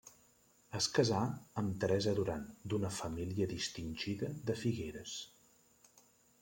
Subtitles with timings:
[0.77, 1.19] Es casà
[1.63, 5.17] amb Teresa Duran d'una família distingida de Figueres.